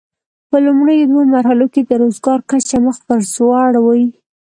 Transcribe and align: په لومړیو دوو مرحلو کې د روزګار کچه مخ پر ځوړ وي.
په 0.49 0.57
لومړیو 0.65 1.09
دوو 1.09 1.21
مرحلو 1.35 1.65
کې 1.73 1.81
د 1.85 1.91
روزګار 2.01 2.39
کچه 2.49 2.77
مخ 2.85 2.97
پر 3.07 3.19
ځوړ 3.33 3.73
وي. 3.85 4.05